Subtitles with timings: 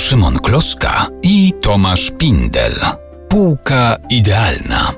[0.00, 2.72] Szymon Kloszka i Tomasz Pindel.
[3.28, 4.92] Półka idealna.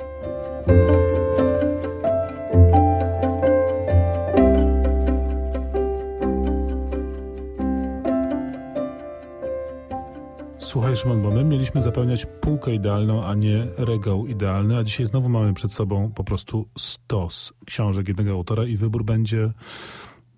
[10.58, 15.28] Słuchaj Szymon, bo my mieliśmy zapełniać półkę idealną, a nie regał idealny, a dzisiaj znowu
[15.28, 19.50] mamy przed sobą po prostu stos książek jednego autora i wybór będzie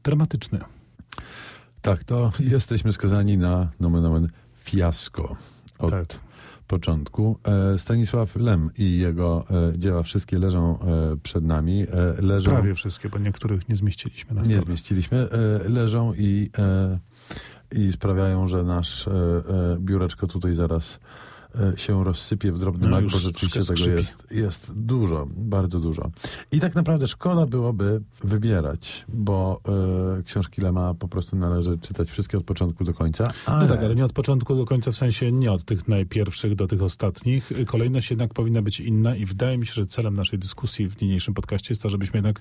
[0.02, 0.58] dramatyczny.
[1.82, 4.28] Tak, to jesteśmy skazani na nomen omen
[4.64, 5.36] fiasko
[5.78, 6.06] od Tak.
[6.66, 7.38] początku.
[7.74, 9.44] E, Stanisław Lem i jego
[9.74, 11.86] e, dzieła wszystkie leżą e, przed nami.
[12.18, 14.60] Leżą, Prawie wszystkie, bo niektórych nie zmieściliśmy na nie stole.
[14.66, 15.28] zmieściliśmy.
[15.64, 16.50] E, leżą i,
[17.72, 19.08] i sprawiają, że nasz
[19.78, 20.98] biureczko tutaj zaraz
[21.76, 26.10] się rozsypie w drobny No, mak, bo rzeczywiście tego jest, jest dużo, bardzo dużo.
[26.52, 29.60] I tak naprawdę szkoda byłoby wybierać, bo
[30.18, 33.32] e, książki Lema po prostu należy czytać wszystkie od początku do końca.
[33.46, 33.62] Ale...
[33.62, 36.66] No tak, ale nie od początku do końca, w sensie nie od tych najpierwszych do
[36.66, 37.50] tych ostatnich.
[37.66, 41.34] Kolejność jednak powinna być inna i wydaje mi się, że celem naszej dyskusji w niniejszym
[41.34, 42.40] podcaście jest to, żebyśmy jednak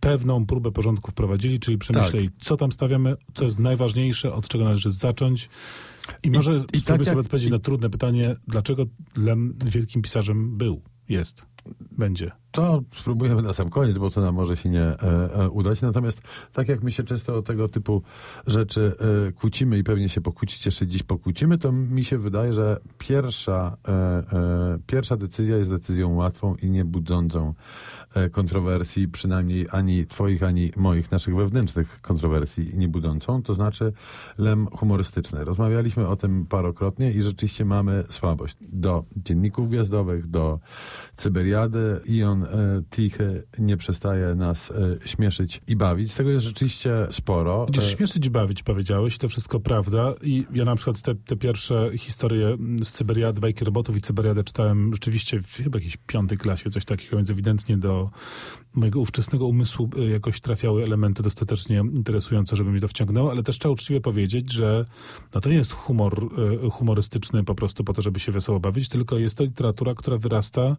[0.00, 2.44] pewną próbę porządku wprowadzili, czyli przemyśleli, Tak.
[2.44, 5.48] co tam stawiamy, co jest najważniejsze, od czego należy zacząć.
[6.22, 8.84] I może i spróbuj tak jak- sobie odpowiedzieć i- na trudne pytanie, dlaczego
[9.16, 11.42] Lem wielkim pisarzem był, jest,
[11.98, 12.30] będzie.
[12.58, 14.98] To spróbujemy na sam koniec, bo to nam może się nie e,
[15.34, 15.82] e, udać.
[15.82, 16.20] Natomiast
[16.52, 18.02] tak jak my się często o tego typu
[18.46, 18.92] rzeczy
[19.28, 23.76] e, kłócimy i pewnie się pokłócić, jeszcze dziś pokłócimy, to mi się wydaje, że pierwsza,
[23.88, 27.54] e, e, pierwsza decyzja jest decyzją łatwą i nie budzącą
[28.14, 33.92] e, kontrowersji, przynajmniej ani twoich, ani moich, naszych wewnętrznych kontrowersji nie budzącą, to znaczy
[34.38, 35.44] lem humorystyczny.
[35.44, 40.58] Rozmawialiśmy o tym parokrotnie i rzeczywiście mamy słabość do dzienników gwiazdowych, do
[41.16, 46.14] cyberiady i e, tichy nie przestaje nas e, śmieszyć i bawić.
[46.14, 47.64] Tego jest rzeczywiście sporo.
[47.64, 50.14] Będziesz E, śmieszyć i bawić, powiedziałeś, to wszystko prawda.
[50.22, 54.92] I ja na przykład te, te pierwsze historie z Cyberiady, bajki robotów i Cyberiadę czytałem
[54.92, 58.10] rzeczywiście w chyba jakiejś piątej klasie, coś takiego, więc ewidentnie do
[58.74, 63.72] mojego ówczesnego umysłu jakoś trafiały elementy dostatecznie interesujące, żeby mi to wciągnęło, ale też trzeba
[63.72, 64.84] uczciwie powiedzieć, że
[65.34, 66.28] no to nie jest humor
[66.70, 70.76] humorystyczny po prostu po to, żeby się wesoło bawić, tylko jest to literatura, która wyrasta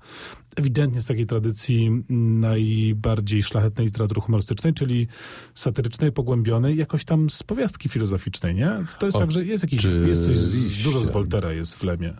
[0.55, 1.48] ewidentnie z takiej tradycji
[1.87, 5.07] mm, najbardziej szlachetnej literatury humorystycznej, czyli
[5.55, 8.71] satyrycznej, pogłębionej, jakoś tam z powiastki filozoficznej, nie?
[8.99, 11.83] To jest O, tak, że jest jakiś, jest coś, z- dużo z Woltera jest w
[11.83, 12.13] Lemie.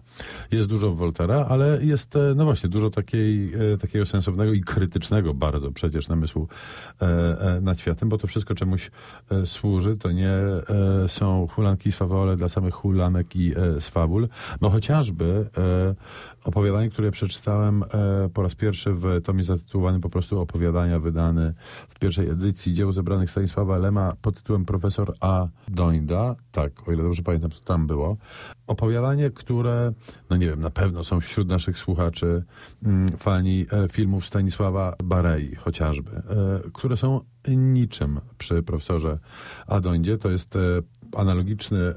[0.52, 5.34] Jest dużo Woltera, ale jest, e, no właśnie, dużo takiej, e, takiego sensownego i krytycznego
[5.34, 6.48] bardzo przecież namysłu
[7.02, 7.06] e,
[7.58, 8.92] e, nad światem, bo to wszystko czemuś
[9.46, 9.98] służy.
[9.98, 10.32] To nie
[11.08, 14.28] są hulanki i swawole dla samych hulanek i e, swabul,
[14.62, 15.46] bo chociażby
[16.44, 17.84] opowiadanie, które przeczytałem
[18.34, 21.54] po raz pierwszy w tomie zatytułowanym po prostu Opowiadania, wydany
[21.90, 25.48] w pierwszej edycji dzieł zebranych Stanisława Lema pod tytułem Profesor A.
[25.68, 26.36] Dońda.
[26.52, 28.18] Tak, o ile dobrze pamiętam, to tam było.
[28.68, 29.94] Opowiadanie, które,
[30.30, 32.44] no nie wiem, na pewno są wśród naszych słuchaczy
[32.84, 36.22] mm, fani e, filmów Stanisława Barei chociażby, e,
[36.74, 39.20] które są niczym przy profesorze
[39.68, 40.18] Adondzie.
[40.18, 40.60] To jest e,
[41.16, 41.94] analogiczny, e,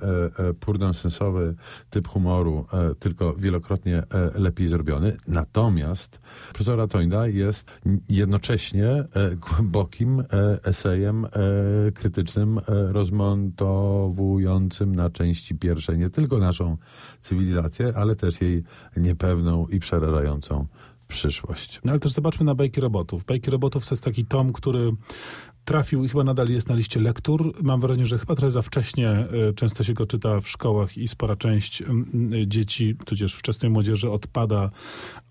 [0.49, 1.55] e, purdansensowy
[1.91, 4.03] typ humoru, e, tylko wielokrotnie
[4.35, 5.17] lepiej zrobiony.
[5.29, 6.21] Natomiast
[6.53, 7.71] profesor Atonda jest
[8.09, 9.05] jednocześnie
[9.37, 10.25] głębokim
[10.65, 11.27] esejem
[11.95, 16.77] krytycznym, rozmontowującym na części pierwsze nie tylko naszą
[17.21, 18.65] cywilizację, ale też jej
[18.97, 20.67] niepewną i przerażającą
[21.13, 21.81] przyszłość.
[21.85, 23.25] No ale też zobaczmy na Bajki Robotów.
[23.25, 24.93] Bajki Robotów to jest taki tom, który
[25.65, 27.55] trafił i chyba nadal jest na liście lektur.
[27.63, 31.09] Mam wrażenie, że chyba trochę za wcześnie y, często się go czyta w szkołach i
[31.09, 31.83] spora część
[32.47, 34.71] dzieci, tudzież wczesnej młodzieży odpada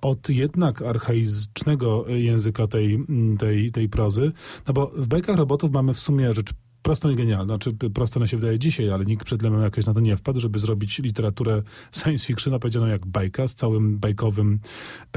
[0.01, 3.05] od jednak archaicznego języka tej,
[3.39, 4.31] tej, tej prozy.
[4.67, 7.45] No bo w Bajkach Robotów mamy w sumie rzecz prostą i genialną.
[7.45, 10.39] Znaczy prosto ona się wydaje dzisiaj, ale nikt przed Lemem jakoś na to nie wpadł,
[10.39, 14.59] żeby zrobić literaturę science fiction opowiedzianą jak bajka, z całym bajkowym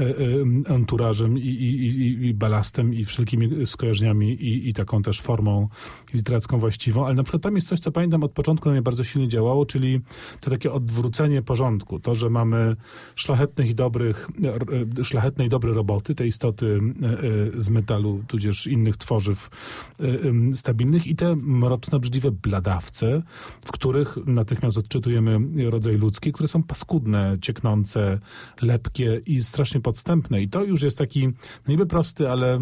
[0.01, 4.37] e, e, i, i, i, i balastem i wszelkimi skojarzeniami
[4.69, 5.69] i, taką też formą
[6.13, 9.03] literacką właściwą, ale na przykład tam jest coś, co pamiętam od początku na mnie bardzo
[9.03, 10.01] silnie działało, czyli
[10.39, 11.99] to takie odwrócenie porządku.
[11.99, 12.75] To, że mamy
[13.15, 14.29] szlachetnych i dobrych,
[14.99, 16.79] e, szlachetne i dobre roboty, te istoty
[17.55, 19.49] e, z metalu, tudzież innych tworzyw
[20.53, 23.21] stabilnych i te mroczne, obrzydliwe bladawce,
[23.65, 28.19] w których natychmiast odczytujemy rodzaj ludzki, które są paskudne, cieknące,
[28.61, 30.41] lepkie i strasznie podstępne.
[30.41, 31.33] I to już jest taki, no
[31.67, 32.59] niby prosty, ale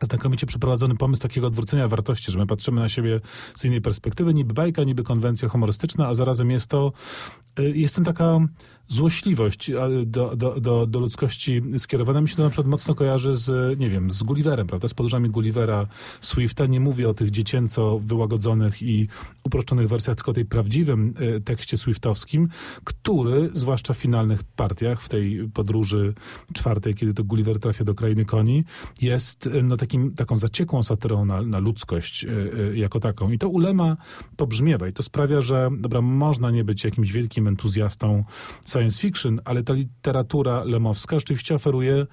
[0.00, 3.20] znakomicie przeprowadzony pomysł takiego odwrócenia wartości, że my patrzymy na siebie
[3.54, 6.92] z innej perspektywy, niby bajka, niby konwencja humorystyczna, a zarazem jest to,
[7.58, 8.38] y, jest tym taka
[8.90, 9.70] złośliwość
[10.06, 12.20] do, do, do, do ludzkości skierowana.
[12.20, 14.88] Mi się to na przykład mocno kojarzy z, nie wiem, z Gulliverem, prawda?
[14.88, 15.86] Z podróżami Gullivera,
[16.20, 16.66] Swifta.
[16.66, 19.08] Nie mówię o tych dziecięco wyłagodzonych i
[19.44, 22.48] uproszczonych wersjach, tylko o tej prawdziwym e, tekście swiftowskim,
[22.84, 26.14] który, zwłaszcza w finalnych partiach, w tej podróży
[26.54, 28.64] czwartej, kiedy to Gulliver trafia do krainy koni,
[29.00, 32.28] jest e, no, takim, taką zaciekłą satyrą na, na ludzkość e,
[32.76, 33.30] jako taką.
[33.30, 33.96] I to ulema
[34.36, 38.24] pobrzmiewa i to sprawia, że dobra, można nie być jakimś wielkim entuzjastą
[38.80, 42.06] science fiction, ale ta literatura lemowska rzeczywiście oferuje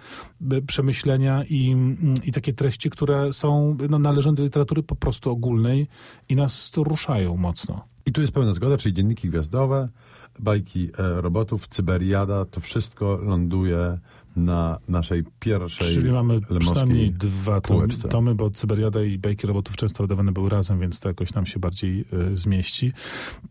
[0.68, 1.76] przemyślenia i,
[2.24, 5.88] i takie treści, które są, no, należą do literatury po prostu ogólnej
[6.30, 7.86] i nas ruszają mocno.
[8.06, 9.90] I tu jest pełna zgoda, czyli dzienniki gwiazdowe,
[10.40, 13.98] bajki e, robotów, Cyberiada, to wszystko ląduje
[14.38, 20.04] na naszej pierwszej Czyli mamy przynajmniej dwa tomy, tomy, bo Cyberiada i Bajki Robotów często
[20.04, 22.94] wydawane były razem, więc to jakoś nam się bardziej y, zmieści.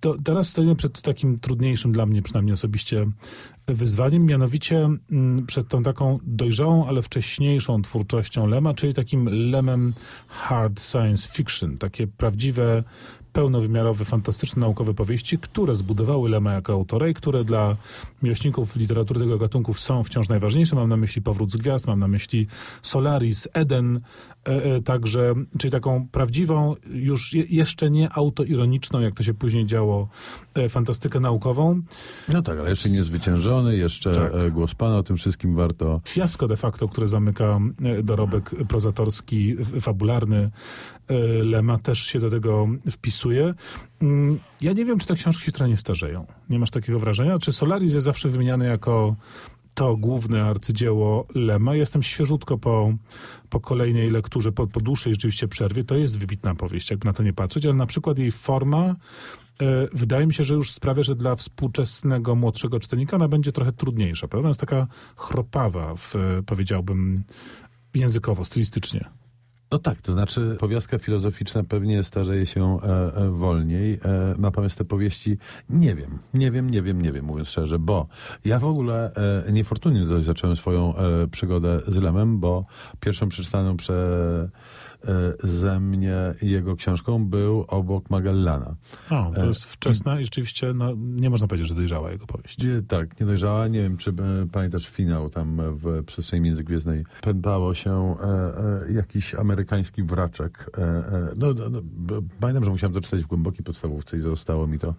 [0.01, 3.07] To teraz stoimy przed takim trudniejszym dla mnie przynajmniej osobiście
[3.67, 4.89] wyzwaniem, mianowicie
[5.41, 9.93] y, przed tą taką dojrzałą, ale wcześniejszą twórczością Lema, czyli takim Lemem
[10.29, 12.85] hard science fiction, takie prawdziwe
[13.37, 17.77] pełnowymiarowe, fantastyczne naukowe powieści, które zbudowały Lema jako autora i które dla
[18.23, 20.77] miłośników literatury tego gatunku są wciąż najważniejsze.
[20.77, 22.47] Mam na myśli Powrót z Gwiazd, mam na myśli
[22.83, 24.01] Solaris, Eden,
[24.49, 29.67] e, e, także, czyli taką prawdziwą, już je, jeszcze nie autoironiczną, jak to się później
[29.67, 30.09] działo,
[30.55, 31.83] e, fantastykę naukową.
[32.29, 34.53] No tak, ale jeszcze niezwyciężony, jeszcze tak.
[34.53, 36.01] Głos Pana, o tym wszystkim warto...
[36.09, 37.61] Fiasko de facto, które zamyka
[38.03, 40.51] dorobek prozatorski, fabularny
[41.43, 43.26] Lema, też się do tego wpisuje.
[44.03, 46.27] Mm, ja nie wiem, czy te książki się trochę nie starzeją.
[46.51, 47.39] Nie masz takiego wrażenia?
[47.39, 49.17] Czy Solaris jest zawsze wymieniany jako
[49.77, 51.75] to główne arcydzieło Lema.
[51.75, 52.95] Jestem świeżutko po,
[53.49, 55.85] po kolejnej lekturze, po, po dłuższej rzeczywiście przerwie.
[55.85, 58.95] To jest wybitna powieść, jakby na to nie patrzeć, ale na przykład jej forma e,
[59.93, 64.29] wydaje mi się, że już sprawia, że dla współczesnego młodszego czytelnika ona będzie trochę trudniejsza.
[64.29, 64.49] Prawda?
[64.49, 64.87] Jest taka
[65.17, 66.15] chropawa, w,
[66.47, 67.23] powiedziałbym,
[67.95, 69.05] językowo, stylistycznie.
[69.71, 74.85] No tak, to znaczy powiastka filozoficzna pewnie starzeje się e, e, wolniej, e, natomiast te
[74.85, 75.39] powieści
[75.71, 78.07] nie wiem, nie wiem, nie wiem, nie wiem, mówiąc szczerze, bo
[78.45, 79.13] ja w ogóle
[79.47, 82.67] e, niefortunnie zacząłem swoją e, przygodę z Lemem, bo
[83.01, 84.49] pierwszą przeczytaną prze
[84.96, 84.96] E,
[85.39, 88.77] ze mnie jego książką był obok Magellana.
[89.11, 92.59] O, to jest wczesna i rzeczywiście no, nie można powiedzieć, że dojrzała jego powieść.
[92.59, 93.69] Nie, tak, nie dojrzała.
[93.69, 94.15] Nie wiem, czy e,
[94.53, 97.05] pamiętasz finał tam w przestrzeni międzygwiezdnej.
[97.21, 98.15] Pętało się
[98.91, 100.71] jakiś amerykański wraczek.
[101.37, 101.83] No, no, no,
[102.41, 104.95] pamiętam, że musiałem to czytać w głębokiej podstawówce i zostało mi to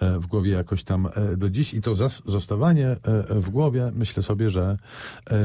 [0.00, 1.74] w głowie jakoś tam do dziś.
[1.74, 1.94] I to
[2.24, 2.96] zostawanie
[3.30, 4.78] w głowie, myślę sobie, że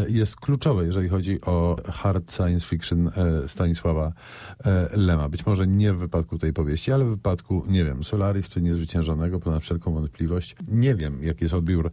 [0.07, 3.12] jest kluczowe, jeżeli chodzi o hard science fiction
[3.48, 4.13] Stanisława
[4.66, 5.30] e, Lema.
[5.30, 9.40] Być może nie w wypadku tej powieści, ale w wypadku, nie wiem, Solaris czy Niezwyciężonego,
[9.40, 10.56] ponad wszelką wątpliwość.
[10.68, 11.92] Nie wiem, jaki jest odbiór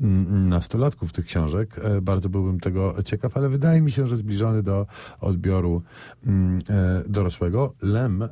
[0.00, 1.78] mm, nastolatków tych książek.
[1.78, 4.86] E, bardzo byłbym tego ciekaw, ale wydaje mi się, że zbliżony do
[5.20, 5.82] odbioru
[6.26, 7.74] mm, e, dorosłego.
[7.82, 8.28] Lem,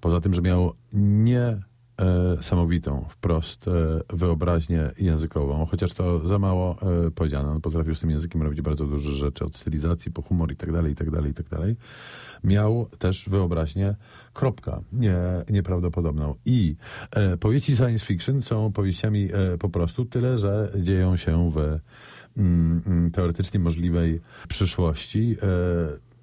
[0.00, 1.58] poza tym, że miał nie
[2.40, 3.66] samowitą, wprost
[4.08, 6.76] wyobraźnię językową, chociaż to za mało
[7.14, 7.50] powiedziane.
[7.50, 10.72] On potrafił z tym językiem robić bardzo dużo rzeczy, od stylizacji po humor i tak
[10.72, 11.76] dalej, i tak dalej, i tak dalej
[12.44, 13.94] miał też wyobraźnię,
[14.32, 15.16] kropka, nie,
[15.50, 16.34] nieprawdopodobną.
[16.44, 16.76] I
[17.10, 21.58] e, powieści science fiction są powieściami e, po prostu tyle, że dzieją się w
[22.36, 25.36] mm, mm teoretycznie możliwej przyszłości.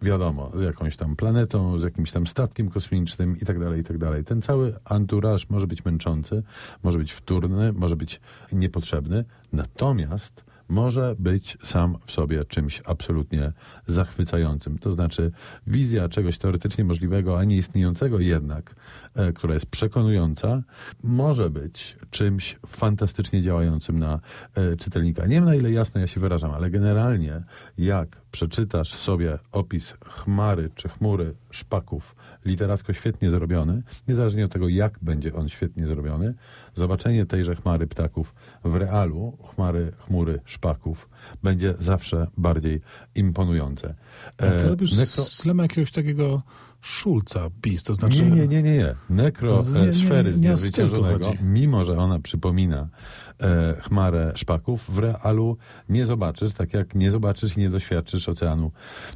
[0.01, 3.97] Wiadomo, z jakąś tam planetą, z jakimś tam statkiem kosmicznym i tak dalej, i tak
[3.97, 4.23] dalej.
[4.23, 6.43] Ten cały anturaż może być męczący,
[6.83, 8.21] może być wtórny, może być
[8.51, 13.53] niepotrzebny, natomiast może być sam w sobie czymś absolutnie
[13.87, 14.77] zachwycającym.
[14.77, 15.31] To znaczy
[15.67, 18.75] wizja czegoś teoretycznie możliwego, a nie istniejącego jednak,
[19.15, 20.61] e, która jest przekonująca,
[21.03, 24.19] może być czymś fantastycznie działającym na
[24.55, 25.25] e, czytelnika.
[25.25, 27.43] Nie wiem na ile jasno ja się wyrażam, ale generalnie
[27.77, 32.15] jak przeczytasz sobie opis chmary czy chmury szpaków
[32.45, 36.33] literacko świetnie zrobiony, niezależnie od tego, jak będzie on świetnie zrobiony,
[36.75, 41.09] zobaczenie tejże chmary ptaków w realu, chmary, chmury szpaków,
[41.43, 42.81] będzie zawsze bardziej
[43.15, 43.95] imponujące.
[44.35, 45.23] Tak, to robisz nekro...
[45.23, 46.41] z jakiegoś takiego
[46.81, 48.21] Szulca PiS, to znaczy...
[48.21, 48.95] Nie, nie, nie, nie, nie.
[49.09, 52.89] Nekro nie, sfery z niezwyciężonego, mimo że ona przypomina
[53.41, 55.57] e, chmarę szpaków, w realu
[55.89, 58.71] nie zobaczysz, tak jak nie zobaczysz i nie doświadczysz oceanu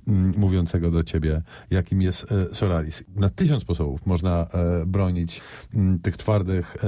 [0.08, 1.42] m, mm, mówiącego do ciebie,
[1.72, 3.04] jakim jest e, Solaris.
[3.16, 5.42] Na tysiąc sposobów można e, bronić
[5.74, 6.88] m, mm, tych twardych e,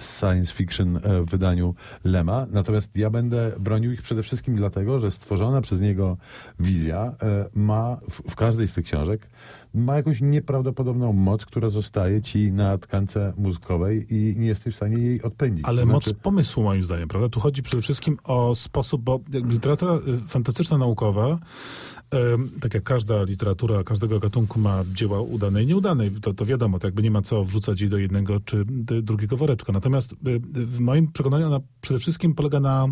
[0.00, 5.10] science fiction e, w wydaniu Lema, natomiast ja będę bronił ich przede wszystkim dlatego, że
[5.10, 6.16] stworzona przez niego
[6.60, 9.28] wizja e, ma w, w każdej z tych książek
[9.76, 14.96] ma jakąś nieprawdopodobną moc, która zostaje ci na tkance mózgowej i nie jesteś w stanie
[14.98, 15.64] jej odpędzić.
[15.68, 17.28] Ale To moc znaczy- pomysłu moim zdaniem, prawda?
[17.28, 21.38] Tu chodzi przede wszystkim o sposób, bo literatura y, fantastyczna, naukowa,
[22.60, 26.86] tak jak każda literatura, każdego gatunku ma dzieła udane i nieudane, to, to wiadomo, to
[26.86, 28.64] jakby nie ma co wrzucać jej do jednego czy
[29.02, 29.72] drugiego woreczka.
[29.72, 32.86] Natomiast y, y, w moim przekonaniu ona przede wszystkim polega na,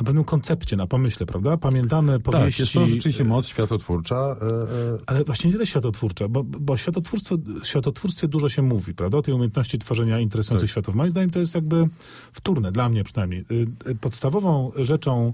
[0.00, 1.56] na pewnym koncepcie, na pomyśle, prawda?
[1.56, 2.62] Pamiętamy Tak, powieści...
[2.62, 4.16] jest to rzeczywiście moc światotwórcza.
[4.16, 9.18] e, e, Ale właśnie nie tyle światotwórcza, bo, bo światotwórcy, światotwórcy dużo się mówi, prawda?
[9.18, 10.72] O tej umiejętności tworzenia interesujących Tak.
[10.72, 10.94] światów.
[10.94, 11.88] Moim zdaniem to jest jakby
[12.32, 13.44] wtórne, dla mnie przynajmniej.
[13.50, 15.32] Y, y, Podstawową rzeczą,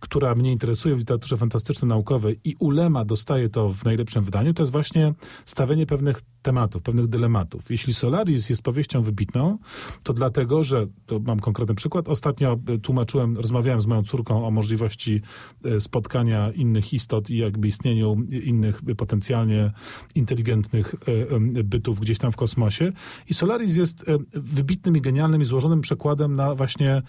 [0.00, 4.72] która mnie interesuje w literaturze fantastyczno-naukowej i Ulema dostaje to w najlepszym wydaniu, to jest
[4.72, 5.14] właśnie
[5.46, 7.70] stawianie pewnych tematów, pewnych dylematów.
[7.70, 9.58] Jeśli Solaris jest powieścią wybitną,
[10.02, 14.50] to dlatego, że, to mam konkretny przykład, ostatnio y, tłumaczyłem, rozmawiałem z moją córką o
[14.50, 15.22] możliwości
[15.66, 19.72] y, spotkania innych istot i jakby istnieniu innych potencjalnie
[20.14, 22.92] inteligentnych y, bytów gdzieś tam w kosmosie.
[23.28, 27.02] I Solaris jest wybitnym i genialnym i złożonym przekładem na właśnie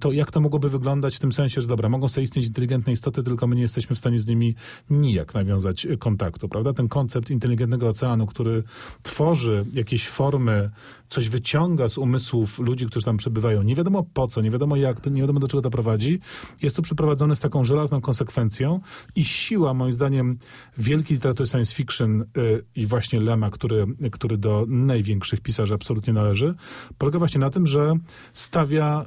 [0.00, 3.22] to, jak to mogłoby wyglądać w tym sensie, że dobra, mogą sobie istnieć inteligentne istoty,
[3.22, 4.54] tylko my nie jesteśmy w stanie z nimi
[4.90, 6.72] nijak nawiązać y, kontaktu, prawda?
[6.72, 8.62] Ten koncept inteligentnego oceanu, który
[9.02, 10.70] tworzy jakieś formy,
[11.12, 13.62] coś wyciąga z umysłów ludzi, którzy tam przebywają.
[13.62, 16.20] Nie wiadomo po co, nie wiadomo jak, to, nie wiadomo do czego to prowadzi.
[16.62, 18.80] Jest tu przeprowadzone z taką żelazną konsekwencją
[19.16, 20.38] i siła, moim zdaniem,
[20.78, 26.54] wielkiej literatury science fiction y, i właśnie Lema, który, który do największych pisarzy absolutnie należy,
[26.98, 27.94] polega właśnie na tym, że
[28.32, 29.06] stawia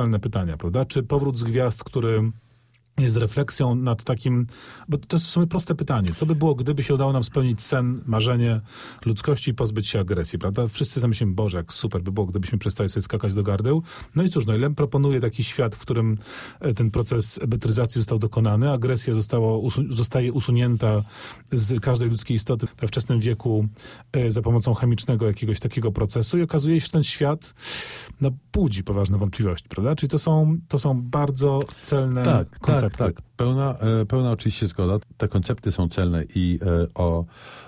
[0.00, 0.84] supercelne pytania, prawda?
[0.84, 2.30] Czy powrót z gwiazd, który
[2.98, 4.46] jest refleksją nad takim,
[4.88, 6.08] bo to jest w sumie proste pytanie.
[6.16, 8.60] Co by było, gdyby się udało nam spełnić sen, marzenie
[9.06, 10.68] ludzkości i pozbyć się agresji, prawda?
[10.68, 13.82] Wszyscy zamyślimy, Boże, jak super by było, gdybyśmy przestali sobie skakać do gardeł.
[14.14, 16.18] No i cóż, no i Lem proponuje taki świat, w którym
[16.60, 21.02] e, ten proces betryzacji został dokonany, agresja została, usu- zostaje usunięta
[21.52, 23.66] z każdej ludzkiej istoty we wczesnym wieku
[24.12, 27.54] e, za pomocą chemicznego jakiegoś takiego procesu i okazuje się, że ten świat
[28.20, 29.94] no, budzi poważne wątpliwości, prawda?
[29.94, 33.04] Czyli to są, to są bardzo celne Tak, koncepty.
[33.04, 33.29] tak, tak.
[33.40, 34.98] Pełna, e, pełna oczywiście zgoda.
[35.16, 37.24] Te koncepty są celne i e, o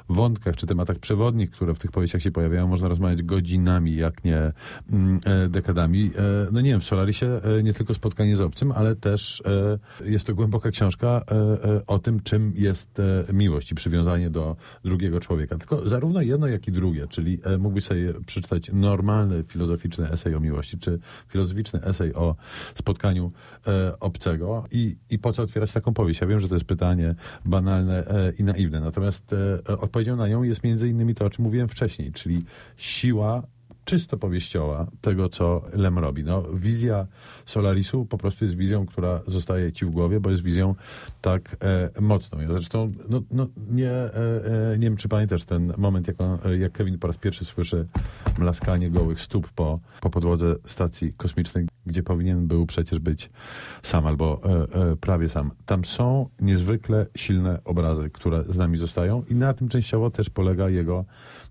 [0.08, 4.52] wątkach czy tematach przewodnich, które w tych powieściach się pojawiają, można rozmawiać godzinami, jak nie
[4.92, 6.10] mm, e, dekadami.
[6.52, 9.42] No nie wiem, w Solarisie nie tylko spotkanie z obcym, ale też
[10.04, 11.22] jest to głęboka książka
[11.86, 13.02] o tym, czym jest
[13.32, 15.58] miłość i przywiązanie do drugiego człowieka.
[15.58, 20.78] Tylko zarówno jedno, jak i drugie, czyli mógłbyś sobie przeczytać normalny filozoficzny esej o miłości,
[20.78, 20.98] czy
[21.28, 22.36] filozoficzny esej o
[22.74, 23.32] spotkaniu
[24.00, 26.20] obcego i, i po co otwierać taką powieść?
[26.20, 27.14] Ja wiem, że to jest pytanie
[27.44, 29.34] banalne e, i naiwne, natomiast
[29.68, 32.44] e, odpowiedzią na nią jest między innymi to, o czym mówiłem wcześniej, czyli
[32.76, 33.42] siła
[33.84, 36.24] czysto powieściowa tego, co Lem robi.
[36.24, 37.06] No, wizja
[37.46, 40.74] Solarisu po prostu jest wizją, która zostaje ci w głowie, bo jest wizją
[41.20, 42.40] tak e, mocną.
[42.40, 44.12] Ja zresztą no, no, nie, e,
[44.72, 47.86] e, nie wiem, czy pamiętasz ten moment, jak, on, jak Kevin po raz pierwszy słyszy
[48.38, 53.30] mlaskanie gołych stóp po, po podłodze stacji kosmicznej, gdzie powinien był przecież być
[53.82, 54.50] sam albo e,
[54.92, 55.50] e, prawie sam.
[55.66, 60.68] Tam są niezwykle silne obrazy, które z nami zostają i na tym częściowo też polega
[60.68, 61.04] jego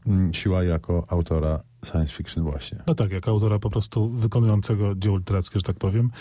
[0.08, 2.84] mm, siła jako autora science fiction właśnie.
[2.88, 6.12] No tak, jak autora po prostu wykonującego dzieło literackie, że tak powiem.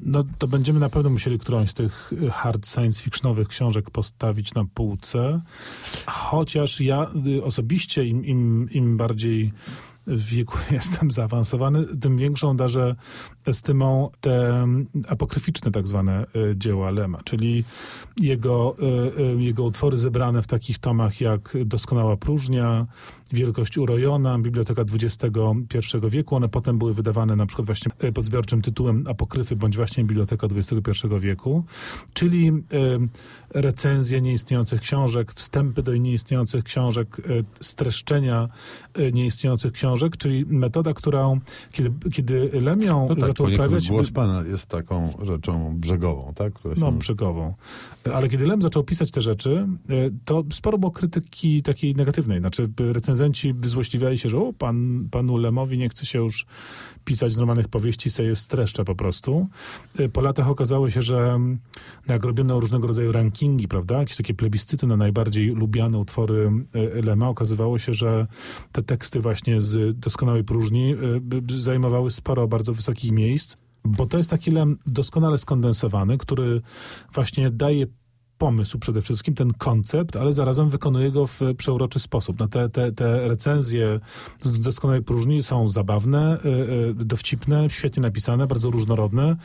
[0.00, 4.64] No to będziemy na pewno musieli którąś z tych hard science fictionowych książek postawić na
[4.74, 5.40] półce.
[6.06, 9.52] Chociaż ja y, osobiście im, im, im bardziej
[10.08, 12.96] w wieku jestem zaawansowany, tym większą darzę
[13.46, 14.66] estymą te
[15.08, 17.64] apokryficzne tak zwane y, dzieła Lema, czyli
[18.20, 18.76] jego,
[19.18, 22.86] y, y, jego utwory zebrane w takich tomach jak Doskonała próżnia,
[23.32, 25.26] Wielkość urojona, Biblioteka XXI
[26.08, 26.36] wieku.
[26.36, 31.06] One potem były wydawane na przykład właśnie pod zbiorczym tytułem Apokryfy bądź właśnie Biblioteka XXI
[31.20, 31.64] wieku,
[32.12, 32.52] czyli
[33.50, 37.16] recenzje nieistniejących książek, wstępy do nieistniejących książek,
[37.60, 38.48] streszczenia
[39.12, 41.40] nieistniejących książek, czyli metoda, którą
[41.72, 43.88] kiedy, kiedy Lem ją No tak, zaczął uprawiać...
[43.88, 46.52] głos pana jest taką rzeczą brzegową, tak?
[46.52, 46.80] Która się...
[46.80, 47.54] No, brzegową.
[48.14, 52.40] Ale kiedy Lem zaczął pisać te rzeczy, y, to sporo było krytyki takiej negatywnej.
[52.40, 56.46] Znaczy, recenzenci złośliwiali się, że o, pan, panu Lemowi nie chce się już
[57.04, 59.48] pisać normalnych powieści, se je streszcza po prostu.
[60.00, 61.58] Y, Po latach okazało się, że mm,
[62.08, 66.50] jak robiono różnego rodzaju rankingi, prawda, jakieś takie plebiscyty na najbardziej lubiane utwory
[66.98, 68.26] y, Lema, okazywało się, że
[68.72, 73.56] te teksty właśnie z Doskonałej Próżni by zajmowały sporo bardzo wysokich miejsc.
[73.84, 76.62] Bo to jest taki lem doskonale skondensowany, który
[77.14, 77.86] właśnie daje
[78.38, 82.38] pomysł przede wszystkim, ten koncept, ale zarazem wykonuje go w przeuroczy sposób.
[82.38, 84.00] No te, te, te recenzje
[84.42, 86.48] z doskonałej próżni są zabawne, y,
[87.00, 89.36] y, dowcipne, świetnie napisane, bardzo różnorodne,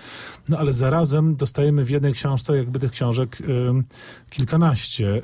[0.50, 3.38] no ale zarazem dostajemy w jednej książce jakby tych książek
[4.30, 5.22] kilkanaście.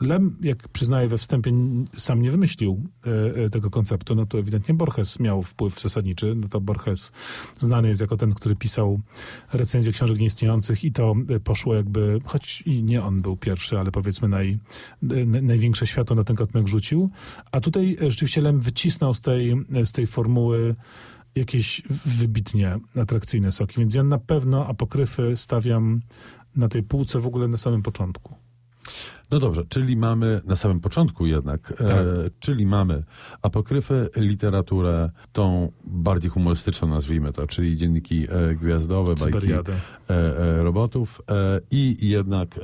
[0.00, 1.52] Lem, jak przyznaję we wstępie,
[1.98, 6.34] sam nie wymyślił e, e, tego konceptu, no to ewidentnie Borges miał wpływ zasadniczy.
[6.34, 7.12] No to Borges
[7.58, 9.00] znany jest jako ten, który pisał
[9.52, 13.90] recenzje książek nieistniejących i to e, poszło jakby, choć i nie on był pierwszy, ale
[13.90, 14.58] powiedzmy naj,
[15.02, 17.10] na- największe światło na ten gatunek rzucił.
[17.52, 20.74] A tutaj e, rzeczywiście Lem wycisnął z tej, z tej formuły
[21.34, 26.00] jakieś wybitnie atrakcyjne soki, więc ja na pewno apokryfy stawiam
[26.56, 28.41] na tej półce w ogóle na samym początku.
[29.30, 32.04] No dobrze, czyli mamy na samym początku jednak, e,
[32.40, 33.02] czyli mamy
[33.42, 39.72] apokryfę, literaturę, tą bardziej humorystyczną nazwijmy to, czyli dzienniki e, gwiazdowe, bajki Cyberiadę.
[40.10, 42.60] e, e, robotów e, i jednak e,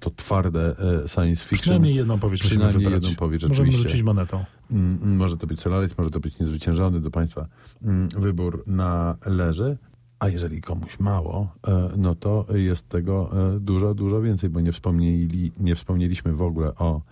[0.00, 1.58] to twarde e, science fiction.
[1.60, 4.44] Przynajmniej jedną powieść Przynajmniej jedną powieść, Możemy rzucić monetą.
[4.70, 7.46] Mm, mm, Może to być Solaris, może to być niezwyciężony do Państwa
[7.82, 9.76] mm, wybór należy.
[10.18, 14.72] A jeżeli komuś mało, e, no to jest tego e, dużo, dużo więcej, bo nie,
[14.72, 17.02] wspomnieli, nie wspomnieliśmy w ogóle o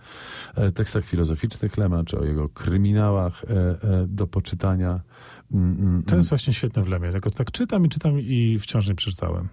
[0.55, 3.45] e, tekstach filozoficznych Lema, czy o jego kryminałach
[4.07, 5.01] do poczytania.
[5.51, 7.11] Mm, mm, To jest właśnie świetne w Lemie.
[7.11, 9.49] Tylko tak czytam i czytam i wciąż nie przeczytałem.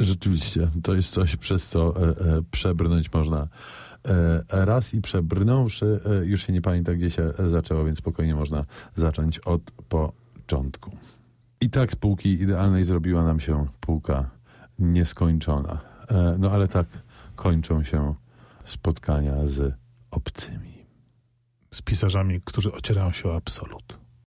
[0.00, 1.94] Rzeczywiście, to jest coś, przez co
[2.50, 3.48] przebrnąć można
[4.48, 8.64] raz i przebrnąwszy, już się nie pamięta, gdzie się zaczęło, więc spokojnie można
[8.96, 10.90] zacząć od początku.
[11.62, 14.30] I tak z półki idealnej zrobiła nam się półka
[14.78, 15.80] nieskończona.
[16.08, 16.86] E, no ale tak
[17.36, 18.14] kończą się
[18.64, 19.74] spotkania z
[20.10, 20.86] obcymi.
[21.74, 24.01] Z pisarzami, którzy ocierają się o absolut.